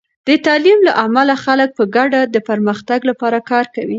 د 0.27 0.29
تعلیم 0.45 0.79
له 0.87 0.93
امله، 1.05 1.33
خلک 1.45 1.69
په 1.77 1.83
ګډه 1.95 2.21
د 2.33 2.35
پرمختګ 2.49 2.99
لپاره 3.09 3.37
کار 3.49 3.65
کوي. 3.73 3.89